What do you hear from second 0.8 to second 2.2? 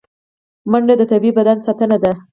د طبیعي بدن ساتنه ده